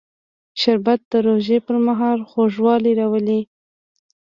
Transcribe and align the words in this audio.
شربت 0.61 0.99
د 1.11 1.13
روژې 1.27 1.57
پر 1.65 1.75
مهال 1.87 2.19
خوږوالی 2.29 2.91
راولي 2.99 3.39